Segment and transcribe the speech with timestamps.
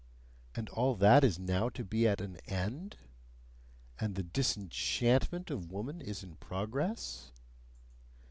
[0.55, 2.97] And all that is now to be at an end?
[3.99, 7.31] And the DISENCHANTMENT of woman is in progress?